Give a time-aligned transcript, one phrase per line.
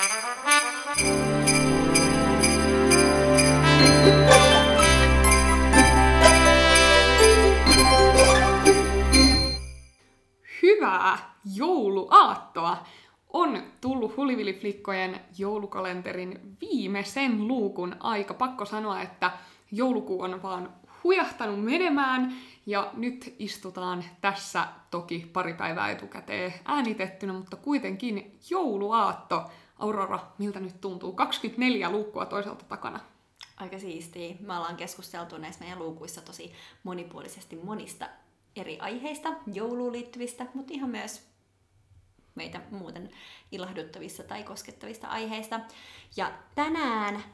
[0.00, 0.08] Hyvää
[11.54, 12.76] jouluaattoa!
[13.28, 18.34] On tullut Hulivili-flikkojen joulukalenterin viimeisen luukun aika.
[18.34, 19.30] Pakko sanoa, että
[19.72, 20.72] joulukuu on vaan
[21.04, 22.34] hujahtanut menemään
[22.66, 29.50] ja nyt istutaan tässä toki pari päivää etukäteen äänitettynä, mutta kuitenkin jouluaatto.
[29.80, 31.12] Aurora, miltä nyt tuntuu?
[31.12, 33.00] 24 luukkua toiselta takana.
[33.56, 34.34] Aika siistiä.
[34.40, 38.08] Me ollaan keskusteltu näissä meidän luukuissa tosi monipuolisesti monista
[38.56, 41.26] eri aiheista, jouluun liittyvistä, mutta ihan myös
[42.34, 43.10] meitä muuten
[43.52, 45.60] ilahduttavissa tai koskettavista aiheista.
[46.16, 47.24] Ja tänään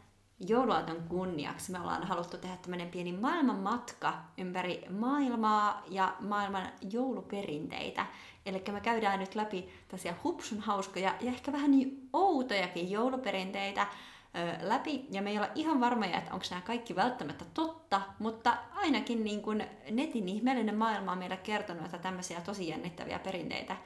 [0.41, 8.07] jouluaaton kunniaksi me ollaan haluttu tehdä tämmöinen pieni maailmanmatka ympäri maailmaa ja maailman jouluperinteitä.
[8.47, 14.69] Eli me käydään nyt läpi tosiaan hupsun hauskoja ja ehkä vähän niin outojakin jouluperinteitä ö,
[14.69, 15.07] läpi.
[15.11, 19.43] Ja me ei olla ihan varmoja, että onko nämä kaikki välttämättä totta, mutta ainakin niin
[19.43, 23.77] kuin netin ihmeellinen maailma on meille kertonut, että tämmöisiä tosi jännittäviä perinteitä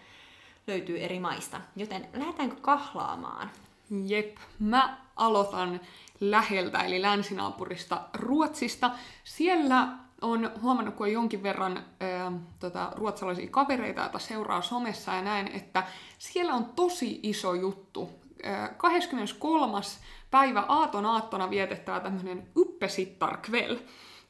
[0.67, 1.61] löytyy eri maista.
[1.77, 3.51] Joten lähdetäänkö kahlaamaan?
[3.91, 5.81] Jep, mä aloitan
[6.21, 8.91] läheltä, eli länsinaapurista Ruotsista.
[9.25, 9.89] Siellä
[10.21, 15.49] on huomannut, kun on jonkin verran ää, tota, ruotsalaisia kavereita, joita seuraa somessa ja näin,
[15.49, 15.87] että
[16.19, 18.11] siellä on tosi iso juttu.
[18.43, 19.81] Ää, 23.
[20.31, 23.77] päivä aaton aattona vietettää tämmöinen uppesittarkväll,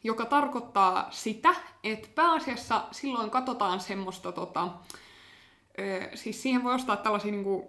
[0.05, 4.69] joka tarkoittaa sitä, että pääasiassa silloin katsotaan semmoista tota,
[6.15, 7.69] siis siihen voi ostaa tällaisia niin kuin,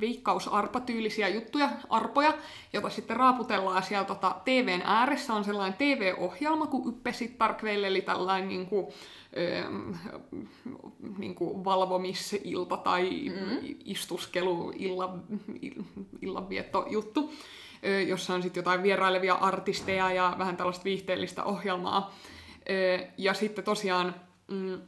[0.00, 2.34] veikkausarpatyylisiä juttuja, arpoja,
[2.72, 5.34] joita sitten raaputellaan siellä tota, TVn ääressä.
[5.34, 8.86] On sellainen TV-ohjelma kuin Yppesit Tarkveille, eli tällainen niin kuin,
[9.36, 9.64] ö,
[11.18, 13.58] niin kuin valvomisilta tai mm-hmm.
[13.84, 15.22] istuskelu illan,
[16.22, 17.32] illanvietto juttu,
[18.06, 22.14] jossa on sitten jotain vierailevia artisteja ja vähän tällaista viihteellistä ohjelmaa.
[23.18, 24.14] Ja sitten tosiaan
[24.48, 24.80] mm,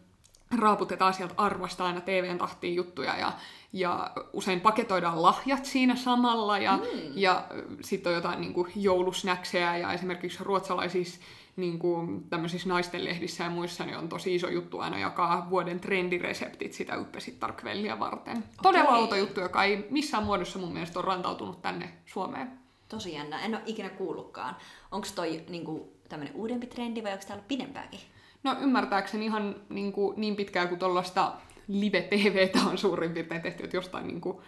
[0.59, 3.33] raaputetaan sieltä arvosta aina TVn tahtiin juttuja ja,
[3.73, 6.83] ja usein paketoidaan lahjat siinä samalla ja, mm.
[7.15, 7.45] ja
[7.81, 11.21] sitten on jotain niin kuin joulusnäksejä ja esimerkiksi ruotsalaisissa
[11.57, 16.73] niin kuin tämmöisissä naistenlehdissä ja muissa niin on tosi iso juttu aina jakaa vuoden trendireseptit
[16.73, 18.37] sitä yppesittarkvellia varten.
[18.37, 18.51] Okay.
[18.63, 22.51] Todella outo juttu, joka ei missään muodossa mun mielestä ole rantautunut tänne Suomeen.
[22.89, 23.41] Tosi jännä.
[23.41, 24.57] En ole ikinä kuullutkaan.
[24.93, 28.01] Onko toi niin kuin, tämmöinen uudempi trendi vai onko täällä pidempääkin?
[28.47, 31.33] No ymmärtääkseni ihan niin, kuin, niin pitkään kuin tuollaista
[31.69, 34.39] live-tvtä on suurin piirtein tehty, että jostain niin kuin,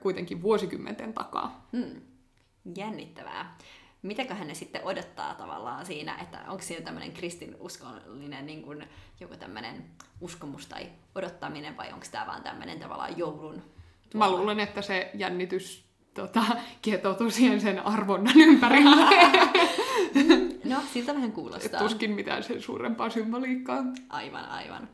[0.00, 1.68] kuitenkin vuosikymmenten takaa.
[1.72, 2.00] Hmm.
[2.76, 3.56] Jännittävää.
[4.02, 8.84] Mitäköhän ne sitten odottaa tavallaan siinä, että onko siinä tämmöinen kristinuskollinen niin kuin
[9.20, 9.84] joku tämmöinen
[10.20, 13.62] uskomus tai odottaminen vai onko tämä vaan tämmöinen tavallaan joulun
[14.10, 14.28] tuolla?
[14.28, 15.84] Mä luulen, että se jännitys
[16.14, 16.42] tota,
[16.82, 18.96] kietoutuu siihen sen arvonnan ympärille.
[20.64, 21.80] No, siltä vähän kuulostaa.
[21.80, 23.84] Tuskin mitään sen suurempaa symboliikkaa.
[24.10, 24.88] Aivan, aivan.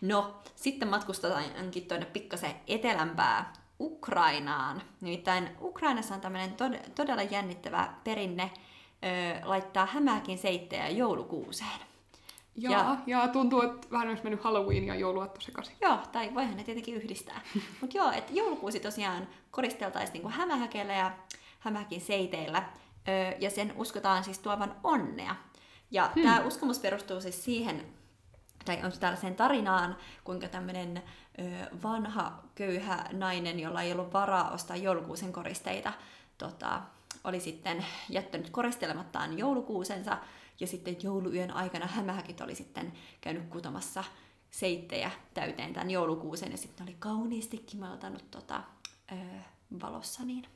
[0.00, 4.82] No, sitten matkustetaankin tuonne pikkasen etelämpää Ukrainaan.
[5.00, 11.80] Nimittäin Ukrainassa on tämmöinen tod- todella jännittävä perinne ö, laittaa hämääkin seittejä joulukuuseen.
[12.56, 15.76] Ja, ja, ja tuntuu, että vähän olisi mennyt Halloween ja jouluaatto sekaisin.
[15.80, 17.40] Joo, tai voihan ne tietenkin yhdistää.
[17.80, 21.10] Mutta joo, että joulukuusi tosiaan koristeltaisiin niinku hämähäkellä ja
[21.58, 22.62] hämähäkin seiteillä
[23.40, 25.36] ja sen uskotaan siis tuovan onnea.
[25.90, 26.22] Ja hmm.
[26.22, 27.86] tämä uskomus perustuu siis siihen,
[28.64, 31.02] tai on tällaiseen tarinaan, kuinka tämmöinen
[31.82, 35.92] vanha köyhä nainen, jolla ei ollut varaa ostaa joulukuusen koristeita,
[36.38, 36.82] tota,
[37.24, 40.18] oli sitten jättänyt koristelemattaan joulukuusensa,
[40.60, 44.04] ja sitten jouluyön aikana hämähäkit oli sitten käynyt kutomassa
[44.50, 48.62] seittejä täyteen tämän joulukuusen, ja sitten oli kauniisti kimaltanut tota,
[49.12, 49.14] ö,
[49.82, 50.46] valossa niin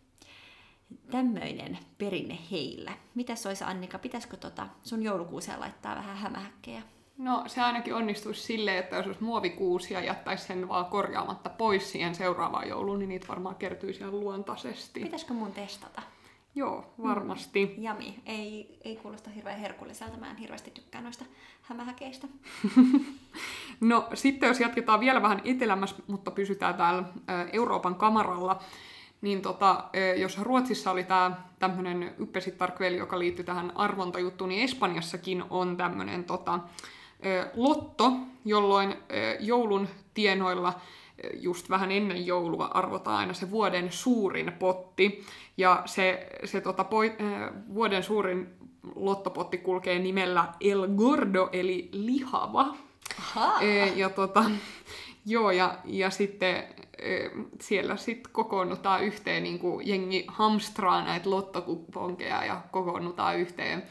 [1.10, 2.92] tämmöinen perinne heillä.
[3.14, 6.82] Mitäs olisi Annika, pitäisikö tota sun joulukuuseen laittaa vähän hämähäkkejä?
[7.18, 11.92] No se ainakin onnistuisi silleen, että jos olisi muovikuusi ja jättäisi sen vaan korjaamatta pois
[11.92, 15.00] siihen seuraavaan jouluun, niin niitä varmaan kertyisi ihan luontaisesti.
[15.00, 16.02] Pitäisikö mun testata?
[16.54, 17.66] Joo, varmasti.
[17.66, 18.22] Mm, jami.
[18.26, 20.16] Ei, ei kuulosta hirveän herkulliselta.
[20.16, 21.24] Mä en hirveästi tykkää noista
[21.62, 22.28] hämähäkeistä.
[23.80, 27.04] no sitten jos jatketaan vielä vähän etelämässä, mutta pysytään täällä
[27.52, 28.60] Euroopan kamaralla,
[29.20, 29.84] niin tota,
[30.16, 36.60] jos Ruotsissa oli tämä tämmöinen yppesittarkveli, joka liittyy tähän arvontajuttuun, niin Espanjassakin on tämmöinen tota,
[37.54, 38.12] lotto,
[38.44, 38.94] jolloin
[39.40, 40.80] joulun tienoilla
[41.32, 45.24] just vähän ennen joulua arvotaan aina se vuoden suurin potti.
[45.56, 47.12] Ja se, se tota, poi,
[47.74, 48.48] vuoden suurin
[48.94, 52.76] lottopotti kulkee nimellä El Gordo, eli lihava.
[53.18, 53.62] Aha.
[53.96, 54.44] Ja tota,
[55.28, 56.64] Joo, ja, ja sitten
[57.60, 63.82] siellä sitten kokoonnutaan yhteen, niin kuin jengi hamstraa näitä lottokuponkeja ja kokoonnutaan yhteen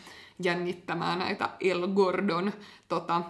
[0.44, 2.54] jännittämään näitä El Gordon
[2.88, 3.22] tota,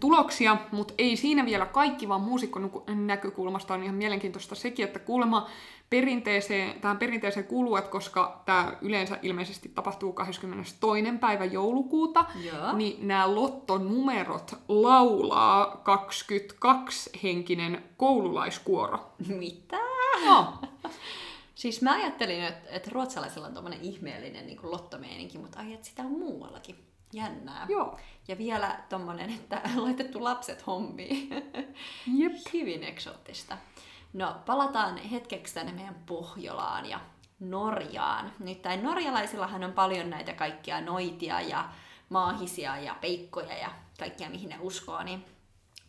[0.00, 5.48] tuloksia, mutta ei siinä vielä kaikki, vaan muusikon näkökulmasta on ihan mielenkiintoista sekin, että kuulemma
[5.90, 10.76] perinteeseen, tähän perinteeseen kuuluu, että koska tämä yleensä ilmeisesti tapahtuu 22.
[11.20, 12.72] päivä joulukuuta, Joo.
[12.72, 19.12] niin nämä lottonumerot laulaa 22-henkinen koululaiskuoro.
[19.28, 19.78] Mitä?
[20.26, 20.54] No,
[21.60, 25.86] Siis mä ajattelin, että, että ruotsalaisilla on tommonen ihmeellinen niin kuin lottomeininki, mutta ai, että
[25.86, 26.76] sitä on muuallakin.
[27.12, 27.66] Jännää.
[27.68, 27.98] joo.
[28.28, 31.28] Ja vielä tommonen, että laitettu lapset hommiin.
[32.18, 32.32] Jep.
[32.52, 33.58] Hyvin eksoottista.
[34.12, 37.00] No, palataan hetkeksi tänne meidän Pohjolaan ja
[37.40, 38.32] Norjaan.
[38.38, 41.68] Nimittäin norjalaisillahan on paljon näitä kaikkia noitia ja
[42.08, 45.24] maahisia ja peikkoja ja kaikkia mihin ne uskoo, niin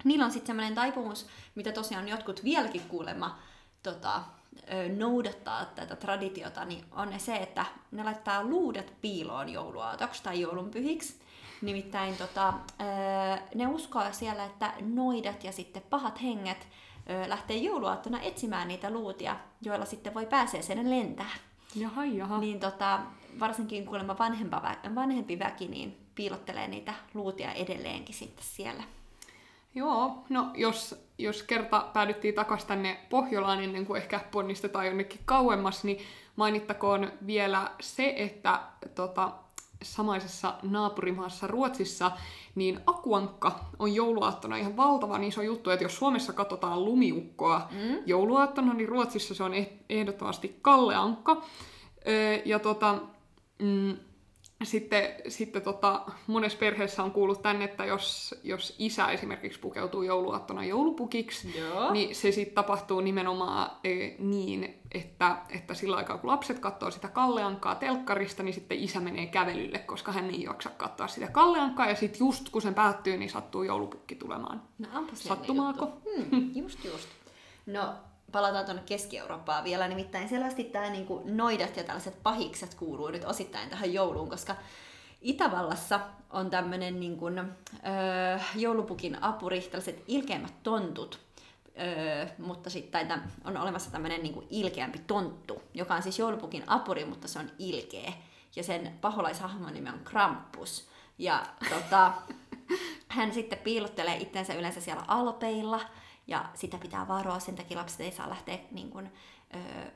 [0.04, 3.40] niillä on sitten semmoinen taipumus, mitä tosiaan jotkut vieläkin kuulemma
[3.84, 4.22] tota,
[4.98, 11.22] noudattaa tätä traditiota, niin on se, että ne laittaa luudet piiloon jouluaatoksi tai joulunpyhiksi.
[11.62, 12.54] Nimittäin tota,
[13.56, 16.68] ne uskoo siellä, että noidat ja sitten pahat henget
[17.28, 21.32] lähtee jouluaattona etsimään niitä luutia, joilla sitten voi pääseeseen lentää.
[21.76, 22.38] Jaha, jaha.
[22.38, 23.00] Niin tota,
[23.40, 28.84] varsinkin kuulemma vanhempa, vanhempi väki niin piilottelee niitä luutia edelleenkin sitten siellä.
[29.76, 35.84] Joo, no jos, jos kerta päädyttiin takaisin tänne Pohjolaan ennen kuin ehkä ponnistetaan jonnekin kauemmas,
[35.84, 35.98] niin
[36.36, 38.60] mainittakoon vielä se, että
[38.96, 39.32] tota,
[39.84, 42.12] samaisessa naapurimaassa Ruotsissa,
[42.56, 47.98] niin akuankka on jouluaattona ihan valtavan iso juttu, että jos Suomessa katsotaan lumiukkoa mm.
[48.06, 51.42] jouluaattona, niin Ruotsissa se on eh- ehdottomasti kalleankka.
[52.46, 52.96] Ja tota,
[53.60, 53.98] mm,
[54.66, 60.66] sitten, sitten tota, monessa perheessä on kuullut tänne, että jos, jos isä esimerkiksi pukeutuu jouluaattona
[60.66, 61.94] joulupukiksi, Joo.
[61.94, 67.08] niin se sitten tapahtuu nimenomaan e, niin, että, että sillä aikaa kun lapset katsoo sitä
[67.08, 71.96] kalleankkaa telkkarista, niin sitten isä menee kävelylle, koska hän ei jaksa katsoa sitä kalleankkaa, ja
[71.96, 74.62] sitten just kun sen päättyy, niin sattuu joulupukki tulemaan.
[74.78, 76.02] No onpas Sattumaako?
[76.32, 77.10] Hmm, just just.
[77.66, 77.94] No,
[78.32, 83.70] palataan tuonne Keski-Eurooppaan vielä, nimittäin selvästi tämä niinku noidat ja tällaiset pahikset kuuluu nyt osittain
[83.70, 84.56] tähän jouluun, koska
[85.22, 86.00] Itävallassa
[86.30, 91.20] on tämmöinen niinku, öö, joulupukin apuri, tällaiset ilkeimmät tontut,
[91.80, 97.28] öö, mutta sitten on olemassa tämmöinen niinku ilkeämpi tonttu, joka on siis joulupukin apuri, mutta
[97.28, 98.14] se on ilkeä.
[98.56, 100.90] Ja sen paholaishahmon nimi on Krampus.
[101.18, 102.12] Ja tota,
[103.08, 105.82] hän sitten piilottelee itsensä yleensä siellä alpeilla,
[106.32, 109.12] ja sitä pitää varoa, sen takia lapset ei saa lähteä niin kuin,
[109.56, 109.92] ö,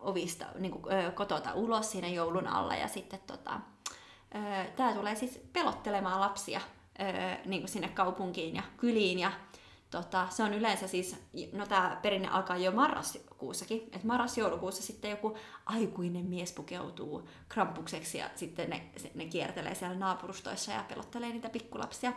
[0.00, 3.60] ovista, niin kuin, ö, kotota ulos siinä joulun alla, ja sitten tota,
[4.76, 6.60] tämä tulee siis pelottelemaan lapsia
[7.00, 7.02] ö,
[7.44, 9.32] niin kuin sinne kaupunkiin ja kyliin, ja
[9.90, 11.16] tota, se on yleensä siis,
[11.52, 15.36] no tämä perinne alkaa jo marraskuussakin, että marras-joulukuussa sitten joku
[15.66, 22.12] aikuinen mies pukeutuu krampukseksi ja sitten ne, ne kiertelee siellä naapurustoissa ja pelottelee niitä pikkulapsia.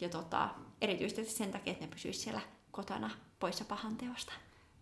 [0.00, 0.48] Ja tota,
[0.80, 4.32] erityisesti sen takia, että ne pysyisivät siellä kotona poissa pahan teosta.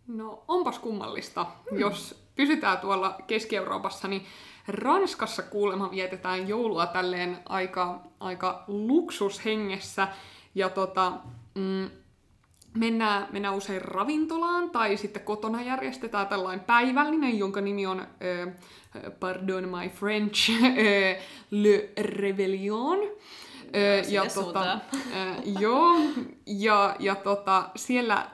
[0.06, 1.46] No onpas kummallista.
[1.70, 1.78] Hmm.
[1.78, 4.26] Jos pysytään tuolla Keski-Euroopassa, niin
[4.68, 10.08] Ranskassa kuulemma vietetään joulua tälleen aika, aika luksushengessä.
[10.54, 11.12] Ja tota,
[11.54, 11.90] mm,
[12.78, 18.54] mennään, mennään usein ravintolaan tai sitten kotona järjestetään tällainen päivällinen, jonka nimi on, äh,
[19.20, 22.98] pardon my French, äh, Le Réveillon.
[23.74, 25.96] Joo, ja tota, äh, joo,
[26.46, 28.26] ja, ja tota, siellä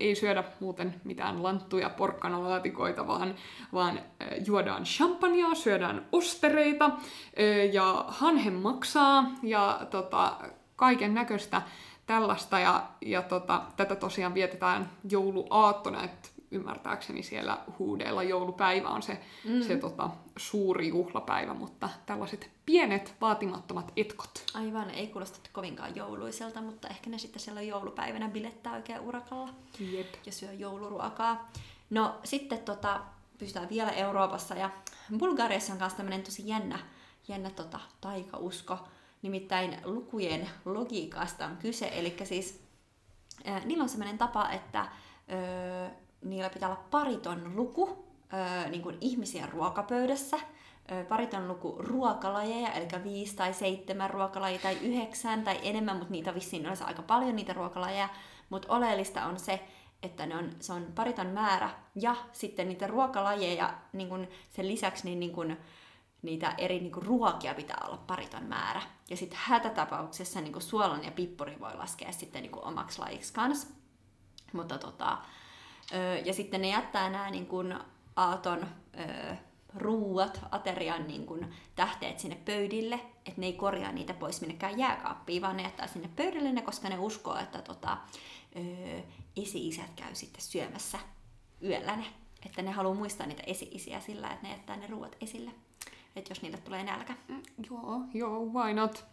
[0.00, 3.34] ei syödä muuten mitään lanttuja, porkkanalaatikoita, vaan,
[3.72, 4.00] vaan
[4.46, 6.90] juodaan champagnea, syödään ostereita
[7.72, 10.36] ja hanhen maksaa ja tota,
[10.76, 11.62] kaiken näköistä
[12.06, 12.58] tällaista.
[12.58, 19.62] Ja, ja tota, tätä tosiaan vietetään jouluaattona, että ymmärtääkseni siellä huudeilla joulupäivä on se, mm.
[19.62, 24.44] se tota, suuri juhlapäivä, mutta tällaiset pienet vaatimattomat etkot.
[24.54, 29.48] Aivan, ei kuulosta kovinkaan jouluiselta, mutta ehkä ne sitten siellä joulupäivänä bilettää oikein urakalla
[29.80, 30.14] Jep.
[30.26, 31.50] ja syö jouluruokaa.
[31.90, 33.00] No sitten tota,
[33.38, 34.70] pysytään vielä Euroopassa ja
[35.18, 36.78] Bulgariassa on myös tämmöinen tosi jännä,
[37.28, 38.78] jännä tota, taikausko,
[39.22, 42.62] nimittäin lukujen logiikasta on kyse, eli siis
[43.64, 44.88] niillä on semmoinen tapa, että äh,
[46.22, 50.38] niillä pitää olla pariton luku öö, niin kuin ihmisiä ruokapöydässä,
[50.92, 56.34] öö, pariton luku ruokalajeja, eli viisi tai seitsemän ruokalajia tai yhdeksän tai enemmän, mutta niitä
[56.34, 58.08] vissiin on aika paljon niitä ruokalajeja,
[58.50, 59.60] mutta oleellista on se,
[60.02, 65.04] että ne on, se on pariton määrä ja sitten niitä ruokalajeja niin kuin sen lisäksi
[65.04, 65.56] niin, niin kuin,
[66.22, 68.82] niitä eri niin kuin, ruokia pitää olla pariton määrä.
[69.10, 73.68] Ja sitten hätätapauksessa niin kuin suolan ja pippuri voi laskea sitten niin omaksi lajiksi kanssa.
[74.52, 75.18] Mutta tota,
[76.24, 77.74] ja sitten ne jättää nämä niin kuin
[78.16, 78.66] aaton
[79.74, 82.94] ruuat, aterian niin kuin, tähteet sinne pöydille,
[83.26, 86.88] että ne ei korjaa niitä pois minnekään jääkaappiin, vaan ne jättää sinne pöydälle ne, koska
[86.88, 87.96] ne uskoo, että tota,
[89.36, 90.98] esi-isät käy sitten syömässä
[91.62, 92.04] yöllä ne.
[92.46, 95.50] Että ne haluaa muistaa niitä esi-isiä sillä, että ne jättää ne ruuat esille.
[96.16, 97.14] Että jos niille tulee nälkä.
[97.28, 99.04] Mm, joo, joo, why not?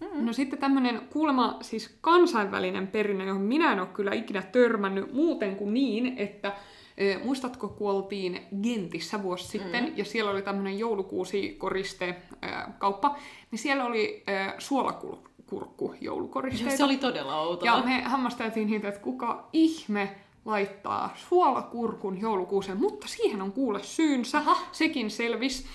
[0.00, 0.26] Mm-hmm.
[0.26, 5.56] No sitten tämmöinen kuulemma siis kansainvälinen perinne, johon minä en ole kyllä ikinä törmännyt muuten
[5.56, 6.52] kuin niin, että
[6.96, 9.98] e, muistatko kun oltiin Gentissä vuosi sitten mm-hmm.
[9.98, 12.48] ja siellä oli tämmöinen joulukuusi-koriste e,
[12.78, 13.16] kauppa,
[13.50, 16.76] niin siellä oli e, suolakurkku joulukoristeita.
[16.76, 17.68] se oli todella outoa.
[17.68, 24.38] Ja me hämmästeltiin niitä, että kuka ihme laittaa suolakurkun joulukuuseen, mutta siihen on kuule syynsä,
[24.38, 24.56] Aha.
[24.72, 25.66] sekin selvisi.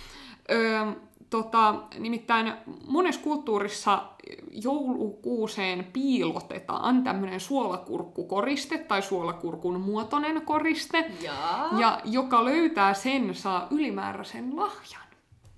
[0.51, 0.85] Öö,
[1.31, 2.53] tota, nimittäin
[2.87, 4.03] monessa kulttuurissa
[4.51, 11.69] joulukuuseen piilotetaan tämmöinen suolakurkkukoriste tai suolakurkun muotoinen koriste, ja.
[11.77, 15.01] ja joka löytää sen saa ylimääräisen lahjan.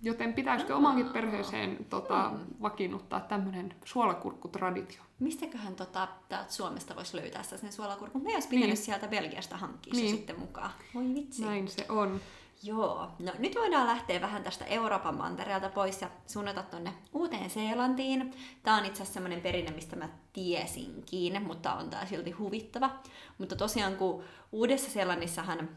[0.01, 2.39] Joten pitäisikö omankin perheeseen tota, mm.
[2.61, 5.01] vakiinnuttaa tämmöinen suolakurkkutraditio?
[5.19, 8.23] Mistäköhän tota, täältä Suomesta voisi löytää sen suolakurkun?
[8.23, 8.77] Me olisi pitänyt niin.
[8.77, 10.09] sieltä Belgiasta hankkia niin.
[10.09, 10.71] se sitten mukaan.
[10.95, 11.45] Voi vitsi.
[11.45, 12.21] Näin se on.
[12.63, 18.33] Joo, no nyt voidaan lähteä vähän tästä Euroopan mantereelta pois ja suunnata tuonne Uuteen Seelantiin.
[18.63, 22.89] Tämä on itse asiassa sellainen perinne, mistä mä tiesinkin, mutta on tää silti huvittava.
[23.37, 25.69] Mutta tosiaan kun Uudessa Seelannissahan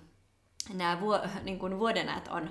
[0.74, 2.50] nämä vuo, niin kuin vuodenajat on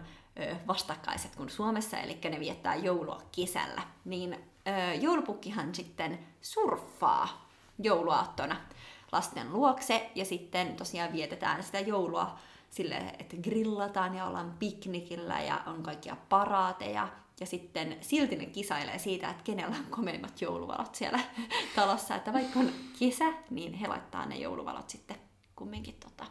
[0.68, 4.40] vastakkaiset kuin Suomessa, eli ne viettää joulua kesällä, niin
[5.02, 7.50] joulupukkihan sitten surffaa
[7.80, 8.56] jouluaattona
[9.12, 12.38] lasten luokse ja sitten tosiaan vietetään sitä joulua
[12.76, 17.08] sille, että grillataan ja ollaan piknikillä ja on kaikkia paraateja.
[17.40, 21.20] Ja sitten silti ne kisailee siitä, että kenellä on komeimmat jouluvalot siellä
[21.76, 22.16] talossa.
[22.16, 25.18] Että vaikka on kesä, niin he laittaa ne jouluvalot sitten
[25.56, 26.26] kumminkin tota,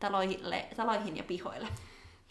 [0.00, 1.68] taloille, taloihin ja pihoille.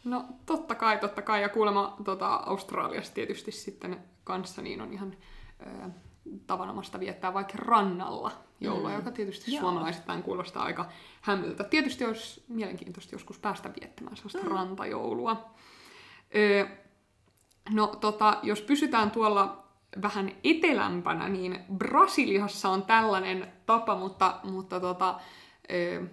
[0.04, 1.42] No totta kai, totta kai.
[1.42, 5.16] Ja kuulemma tota, Australiassa tietysti sitten kanssa niin on ihan
[6.48, 8.96] tavanomasta viettää vaikka rannalla joulua, mm.
[8.96, 9.62] joka tietysti Joo.
[9.62, 10.86] suomalaisittain kuulostaa aika
[11.22, 11.64] hämiltä.
[11.64, 14.52] Tietysti olisi mielenkiintoista joskus päästä viettämään sellaista mm.
[14.52, 15.50] rantajoulua.
[16.36, 16.68] Ö,
[17.70, 19.64] no tota, jos pysytään tuolla
[20.02, 25.20] vähän etelämpänä, niin Brasiliassa on tällainen tapa, mutta, mutta tota,
[25.72, 26.04] ö,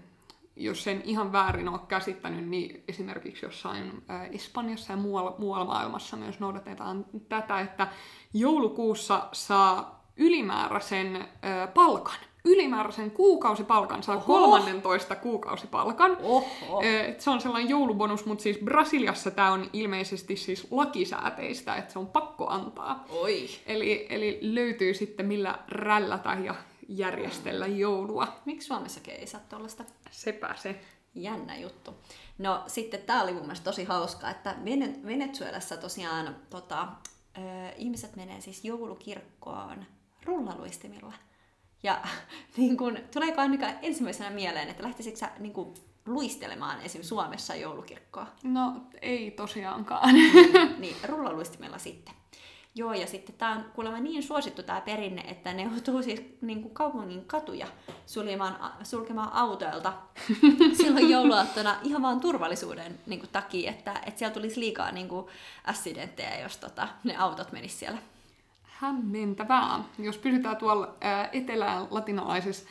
[0.56, 6.40] jos sen ihan väärin ole käsittänyt, niin esimerkiksi jossain Espanjassa ja muualla, muualla maailmassa myös
[6.40, 7.88] noudatetaan tätä, että
[8.34, 11.28] joulukuussa saa ylimääräisen
[11.74, 12.16] palkan.
[12.44, 14.24] Ylimääräisen kuukausipalkan saa Oho.
[14.24, 16.16] 13 kuukausipalkan.
[16.22, 16.82] Oho.
[17.18, 22.06] se on sellainen joulubonus, mutta siis Brasiliassa tämä on ilmeisesti siis lakisääteistä, että se on
[22.06, 23.04] pakko antaa.
[23.08, 23.48] Oi.
[23.66, 26.54] Eli, eli löytyy sitten millä rällätä ja
[26.88, 28.28] järjestellä joulua.
[28.44, 29.84] Miksi Suomessakin ei saa tuollaista?
[30.10, 30.80] Sepä se.
[31.14, 31.94] Jännä juttu.
[32.38, 34.54] No sitten tämä oli mun mielestä tosi hauska, että
[35.06, 36.88] Venezuelassa tosiaan tota,
[37.38, 37.40] ö,
[37.76, 39.84] ihmiset menee siis joulukirkkoon
[40.24, 41.12] rullaluistimilla.
[41.84, 41.98] Ja
[42.56, 45.74] niin kun, tuleeko ainakaan ensimmäisenä mieleen, että lähtisitkö sä niin kun,
[46.06, 48.26] luistelemaan esimerkiksi Suomessa joulukirkkoa?
[48.42, 48.72] No
[49.02, 50.14] ei tosiaankaan.
[50.14, 52.14] Niin, niin rullaluistimella sitten.
[52.76, 56.62] Joo, ja sitten tämä on kuulemma niin suosittu tämä perinne, että ne joutuu siis niin
[56.62, 57.66] kuin kaupungin katuja
[58.06, 59.92] sulkemaan, sulkemaan autoilta
[60.82, 65.26] silloin jouluaattona ihan vaan turvallisuuden niin kuin, takia, että, että siellä tulisi liikaa niin kuin,
[65.64, 68.13] assidenttejä, jos tota, ne autot menisivät siellä.
[68.84, 69.84] Hämmentävää.
[69.98, 72.68] Jos pysytään tuolla ää, etelään latinalaisessa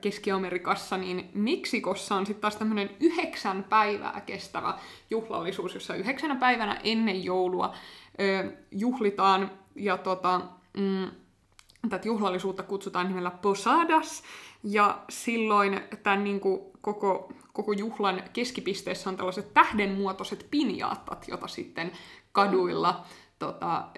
[0.00, 4.78] Keski-Amerikassa, niin Meksikossa on sitten taas tämmöinen yhdeksän päivää kestävä
[5.10, 7.74] juhlallisuus, jossa yhdeksänä päivänä ennen joulua
[8.70, 10.40] juhlitaan, ja tota,
[10.76, 11.10] mm,
[11.90, 14.22] tätä juhlallisuutta kutsutaan nimellä Posadas,
[14.62, 21.92] ja silloin tämän niin kuin, koko, koko juhlan keskipisteessä on tällaiset tähdenmuotoiset pinjaattat, joita sitten
[22.32, 23.04] kaduilla
[23.40, 23.88] tota,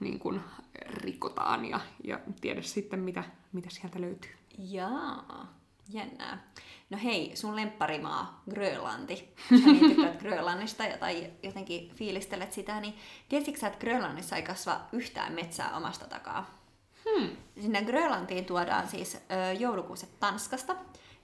[0.00, 0.40] niin kuin,
[0.86, 4.30] rikotaan, ja, ja tiedä sitten, mitä, mitä sieltä löytyy.
[4.58, 5.54] Jaa,
[5.88, 6.44] jännää.
[6.90, 9.34] No hei, sun lempparimaa, Grönlanti.
[9.64, 12.94] Sä niin Grönlannista ja tai jotenkin fiilistelet sitä, niin
[13.28, 16.60] tiesitkö sä, että Grönlannissa ei kasva yhtään metsää omasta takaa?
[17.04, 17.28] Hmm.
[17.60, 20.76] Sinne Grönlantiin tuodaan siis ö, joulukuuset Tanskasta.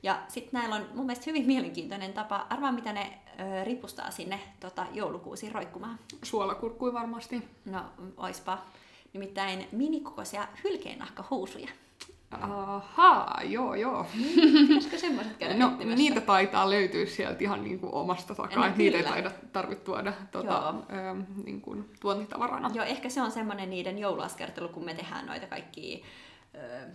[0.02, 2.46] Ja sitten näillä on mun mielestä hyvin mielenkiintoinen tapa.
[2.50, 3.18] Arvaa, mitä ne
[3.64, 5.98] ripustaa sinne tota, joulukuusiin roikkumaan.
[6.22, 7.42] Suolakurkkui varmasti.
[7.64, 7.80] No,
[8.16, 8.58] oispa.
[9.12, 11.68] Nimittäin minikokoisia hylkeennahkahousuja.
[12.30, 14.06] Ahaa, joo, joo.
[14.68, 18.96] Pitäisikö semmoiset käydä No, niitä taitaa löytyä sieltä ihan niin kuin omasta takaa, No, niitä
[18.96, 22.70] ei taida tarvitse tuoda tuota, ö, niin kuin tuontitavarana.
[22.74, 25.98] Joo, ehkä se on semmoinen niiden jouluaskertelu, kun me tehdään noita kaikkia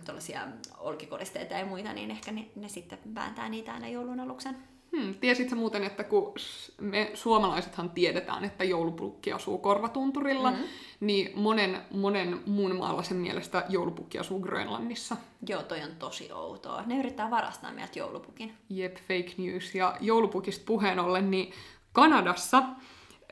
[0.04, 0.40] tuollaisia
[0.78, 4.56] olkikoristeita ja muita, niin ehkä ne, ne sitten vääntää niitä aina joulun aluksen.
[4.96, 6.34] Hmm, tiesitkö muuten, että kun
[6.80, 10.60] me suomalaisethan tiedetään, että joulupukki asuu korvatunturilla, Mhm.
[10.60, 10.66] mm.
[11.00, 15.16] niin monen, monen muun maalaisen mielestä joulupukki asuu Grönlannissa.
[15.48, 16.82] Joo, toi on tosi outoa.
[16.86, 18.52] Ne yrittää varastaa meiltä joulupukin.
[18.70, 19.74] Jep, fake news.
[19.74, 21.52] Ja joulupukista puheen ollen, niin
[21.92, 22.62] Kanadassa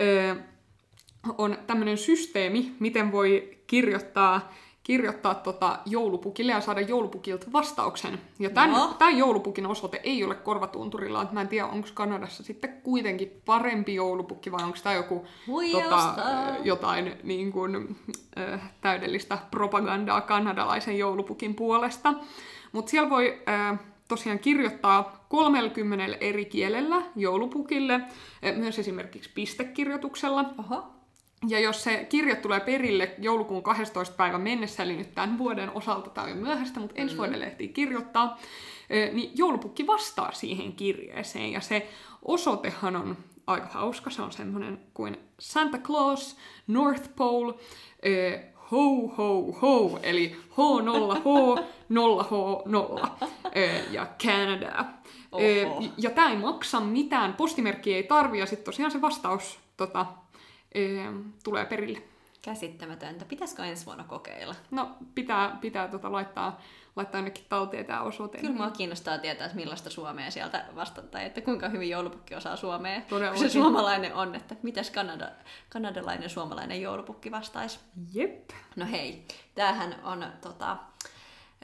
[0.01, 0.37] ö,
[1.39, 4.53] on tämmöinen systeemi, miten voi kirjoittaa,
[4.83, 8.21] kirjoittaa tota joulupukille ja saada joulupukilta vastauksen.
[8.39, 8.95] Ja tämän, No.
[8.99, 11.27] tämän joulupukin osoite ei ole korvatunturilla.
[11.33, 16.15] Mä en tiedä, onko Kanadassa sitten kuitenkin parempi joulupukki vai onko tämä joku Huijausta!
[16.23, 17.97] ö, jotain niin kuin,
[18.39, 22.15] ö, täydellistä propagandaa kanadalaisen joulupukin puolesta.
[22.73, 23.77] Mutta siellä voi ö,
[24.09, 28.01] tosiaan kirjoittaa 30 eri kielellä joulupukille,
[28.57, 30.45] myös esimerkiksi pistekirjoituksella.
[30.59, 31.00] Oho.
[31.49, 34.17] Ja jos se kirje tulee perille joulukuun 12.
[34.17, 37.69] päivä mennessä, eli nyt tämän vuoden osalta tämä on jo myöhäistä, mutta ensi vuodelle ehtii
[37.69, 38.39] kirjoittaa,
[39.13, 41.53] niin joulupukki vastaa siihen kirjeeseen.
[41.53, 41.89] Ja se
[42.23, 43.17] osoitehan on
[43.47, 47.55] aika hauska, se on semmoinen kuin Santa Claus, North Pole,
[48.73, 53.09] ho ho ho, eli H0H, 0H0
[53.57, 54.85] ö, ja Canada.
[55.33, 55.83] Oho.
[55.99, 60.07] ja tämä ei maksa mitään, postimerkki ei tarvi, ja sitten tosiaan se vastaus tota,
[60.77, 61.13] ö,
[61.45, 62.03] tulee perille.
[62.43, 63.25] Käsittämätöntä.
[63.25, 64.55] Pitäisikö ensi vuonna kokeilla?
[64.71, 66.61] No, pitää, pitää tota laittaa,
[66.97, 68.39] laittaa jonnekin talteen tämä osoite.
[68.39, 73.01] Kyllä mua kiinnostaa tietää, että millaista suomea sieltä vastataan, että kuinka hyvin joulupukki osaa suomea.
[73.01, 73.41] Todellakin.
[73.41, 75.31] Se suomalainen on, että mitäs Kanada,
[75.69, 77.79] kanadalainen suomalainen joulupukki vastaisi.
[78.13, 78.51] Jep.
[78.77, 79.25] No hei,
[79.55, 80.77] tämähän on tota,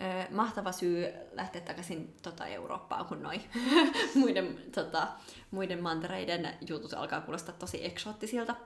[0.03, 3.41] ö, mahtava syy lähteä takaisin tota, Eurooppaan, kun noi
[4.21, 5.09] muiden, tota,
[5.51, 8.57] muiden mantereiden jutut alkaa kuulostaa tosi eksoottisilta.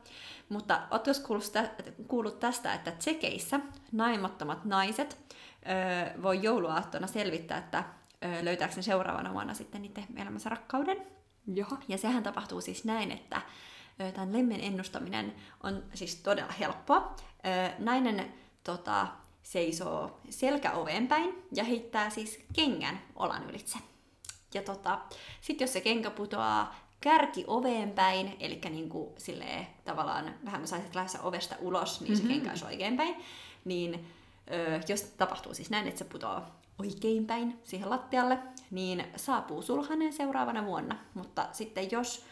[0.48, 0.82] Mutta
[1.26, 1.70] kuullut, tä-
[2.08, 3.60] kuullut tästä, että Tsekeissä
[3.92, 5.18] naimattomat naiset
[6.16, 7.84] ö, voi jouluaattona selvittää, että
[8.24, 11.06] ö, löytääkö ne seuraavana vuonna sitten niiden elämänsä rakkauden?
[11.54, 11.78] Jaha.
[11.88, 13.42] Ja sehän tapahtuu siis näin, että
[14.00, 17.16] ö, tämän lemmen ennustaminen on siis todella helppoa.
[17.46, 18.32] Ö, Nainen
[18.64, 19.06] tota,
[19.42, 23.78] seisoo selkä oveen päin ja heittää siis kengän olan ylitse.
[24.54, 24.98] Ja tota,
[25.40, 30.94] sitten jos se kenkä putoaa kärki oveen päin, eli niin kuin silleen, tavallaan vähän saisit
[30.94, 32.32] lähdössä ovesta ulos, niin se Mhm.
[32.32, 33.16] kenkä olisi oikein päin,
[33.64, 34.06] niin
[34.52, 38.38] ö, jos tapahtuu siis näin, että se putoaa oikein päin siihen lattialle,
[38.70, 40.96] niin saapuu sulhanen seuraavana vuonna.
[41.14, 42.24] Mutta sitten jos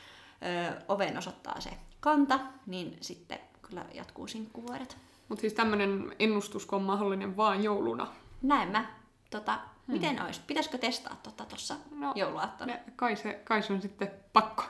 [0.73, 4.97] ö, oveen osoittaa se kanta, niin sitten kyllä jatkuu sinkkuvuodet.
[5.29, 8.07] Mutta siis tämmöinen ennustusko on mahdollinen vaan jouluna.
[8.43, 8.87] Näin mä.
[9.31, 10.41] Tota, Miten olisi?
[10.47, 12.73] Pitäisikö testaa tota tuossa No, no, jouluaattona?
[12.73, 14.65] Ne, kai, se, kai se on sitten pakko.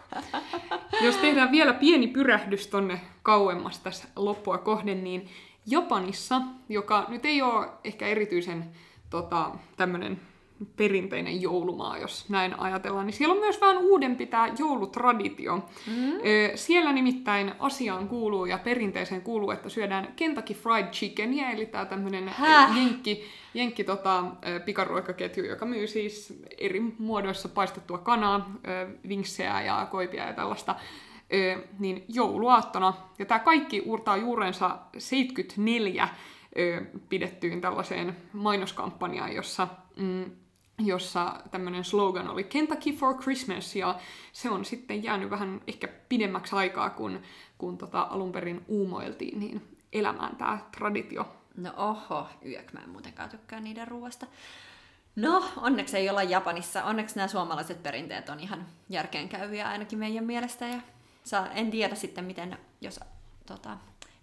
[1.05, 5.29] Jos tehdään vielä pieni pyrähdys tonne kauemmas tässä loppua kohden, niin
[5.67, 8.71] Japanissa, joka nyt ei ole ehkä erityisen
[9.11, 10.21] tota, tämmöinen
[10.77, 15.57] perinteinen joulumaa, jos näin ajatellaan, niin siellä on myös vähän uudempi tämä joulutraditio.
[15.57, 16.13] Mm.
[16.55, 22.31] Siellä nimittäin asiaan kuuluu ja perinteeseen kuuluu, että syödään Kentucky Fried Chickenia, eli tämä tämmöinen
[22.77, 24.25] jenkki, jenkki tota,
[24.65, 28.53] pikaruokaketju, joka myy siis eri muodoissa paistettua kanaa,
[29.09, 30.75] vinksejä ja koipia ja tällaista,
[31.79, 32.95] niin jouluaattona.
[33.19, 36.09] Ja tämä kaikki uurtaa juurensa 74
[36.59, 40.25] ö, pidettyyn tällaiseen mainoskampanjaan, jossa, mm,
[40.79, 43.99] jossa tämmöinen slogan oli Kentucky for Christmas, ja
[44.33, 47.23] se on sitten jäänyt vähän ehkä pidemmäksi aikaa, kun,
[47.59, 51.35] kun tota alun perin uumoiltiin niin elämään tämä traditio.
[51.57, 54.27] No oho, yök, mä en muutenkaan tykkää niiden ruoasta.
[55.17, 56.85] No, onneksi ei olla Japanissa.
[56.85, 60.67] Onneksi nämä suomalaiset perinteet on ihan järkeenkäyviä ainakin meidän mielestä.
[60.67, 60.81] Ja
[61.25, 63.01] saa, en tiedä sitten, miten, jos
[63.47, 63.79] tota,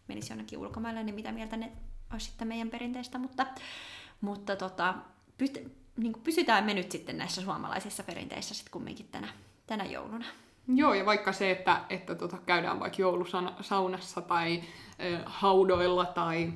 [0.08, 1.72] menisi jonnekin ulkomaille, niin mitä mieltä ne
[2.14, 3.18] olisi sitten meidän perinteistä.
[3.18, 3.46] Mutta,
[4.22, 4.94] mutta tota,
[5.44, 9.28] pyst- niin kuin pysytään me nyt sitten näissä suomalaisissa perinteissä sitten kumminkin tänä,
[9.68, 10.26] tänä jouluna.
[10.68, 14.64] Joo, ja vaikka se, että, että tota, käydään vaikka joulusaunassa tai
[15.04, 16.54] ö, haudoilla tai,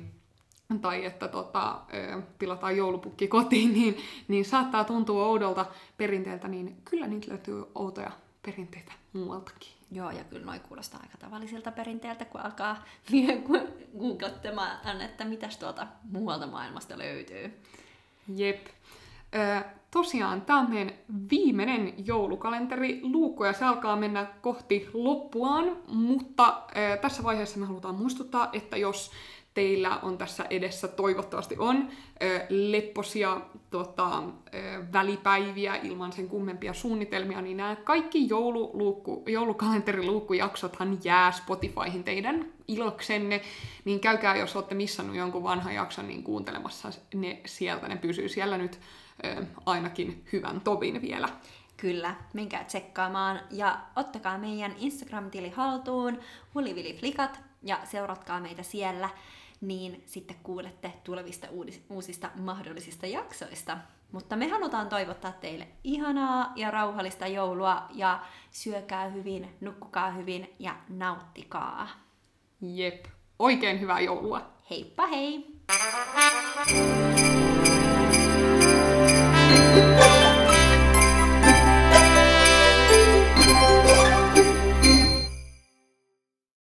[0.80, 3.96] tai että tota, ö, pilataan joulupukki kotiin, niin,
[4.28, 8.10] niin saattaa tuntua oudolta perinteeltä, niin kyllä niitä löytyy outoja
[8.42, 9.72] perinteitä muualtakin.
[9.92, 12.84] Joo, ja kyllä noi kuulostaa aika tavallisilta perinteiltä, kun alkaa
[14.00, 17.60] googlettamaan, että mitäs tuolta muualta maailmasta löytyy.
[18.36, 18.66] Jep.
[19.34, 20.92] Ö, tosiaan, tämä on meidän
[21.30, 23.00] viimeinen joulukalenteri.
[23.02, 28.76] Luukku ja se alkaa mennä kohti loppuaan, mutta ö, tässä vaiheessa me halutaan muistuttaa, että
[28.76, 29.10] jos
[29.54, 31.88] teillä on tässä edessä, toivottavasti on,
[32.48, 33.40] lepposia
[33.70, 34.22] tota,
[34.92, 38.28] välipäiviä ilman sen kummempia suunnitelmia, niin nämä kaikki
[39.26, 43.40] joulukalenteriluukkujaksothan jää Spotifyhin teidän iloksenne,
[43.84, 48.58] niin käykää, jos olette missannut jonkun vanhan jakson, niin kuuntelemassa ne sieltä, ne pysyy siellä
[48.58, 48.78] nyt
[49.66, 51.28] ainakin hyvän tovin vielä.
[51.76, 56.18] Kyllä, menkää tsekkaamaan ja ottakaa meidän Instagram-tili haltuun,
[56.54, 59.08] hulivili-flikat, ja seuratkaa meitä siellä,
[59.60, 61.46] niin sitten kuulette tulevista
[61.90, 63.78] uusista mahdollisista jaksoista.
[64.12, 70.76] Mutta me halutaan toivottaa teille ihanaa ja rauhallista joulua ja syökää hyvin, nukkukaa hyvin ja
[70.88, 71.88] nauttikaa.
[72.60, 73.04] Jep,
[73.38, 74.52] oikein hyvää joulua.
[74.70, 75.60] Heippa hei!